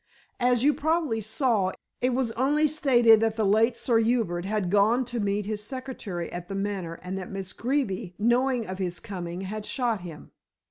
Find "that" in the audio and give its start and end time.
3.21-3.35, 7.19-7.29